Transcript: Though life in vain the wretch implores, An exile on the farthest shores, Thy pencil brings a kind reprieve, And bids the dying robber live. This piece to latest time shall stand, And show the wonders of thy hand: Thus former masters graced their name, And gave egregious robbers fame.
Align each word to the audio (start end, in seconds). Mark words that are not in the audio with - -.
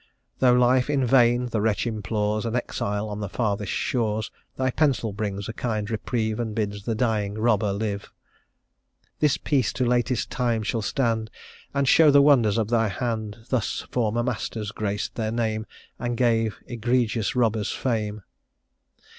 Though 0.39 0.53
life 0.53 0.89
in 0.89 1.05
vain 1.05 1.45
the 1.49 1.61
wretch 1.61 1.85
implores, 1.85 2.43
An 2.43 2.55
exile 2.55 3.07
on 3.07 3.19
the 3.19 3.29
farthest 3.29 3.71
shores, 3.71 4.31
Thy 4.55 4.71
pencil 4.71 5.13
brings 5.13 5.47
a 5.47 5.53
kind 5.53 5.87
reprieve, 5.91 6.39
And 6.39 6.55
bids 6.55 6.85
the 6.85 6.95
dying 6.95 7.35
robber 7.35 7.71
live. 7.71 8.11
This 9.19 9.37
piece 9.37 9.71
to 9.73 9.85
latest 9.85 10.31
time 10.31 10.63
shall 10.63 10.81
stand, 10.81 11.29
And 11.71 11.87
show 11.87 12.09
the 12.09 12.23
wonders 12.23 12.57
of 12.57 12.69
thy 12.69 12.87
hand: 12.87 13.45
Thus 13.49 13.81
former 13.91 14.23
masters 14.23 14.71
graced 14.71 15.13
their 15.13 15.31
name, 15.31 15.67
And 15.99 16.17
gave 16.17 16.57
egregious 16.65 17.35
robbers 17.35 17.71
fame. 17.71 18.23